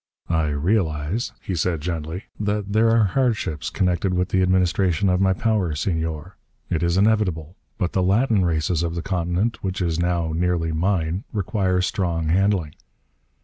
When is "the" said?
4.29-4.41, 7.93-8.01, 8.95-9.03